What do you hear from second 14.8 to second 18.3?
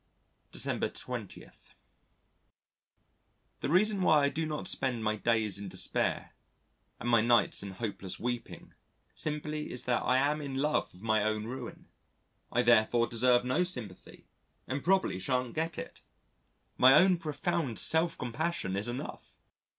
probably shan't get it: my own profound self